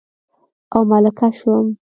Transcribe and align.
او 0.73 0.81
ملکه 0.89 1.27
شوم 1.37 1.65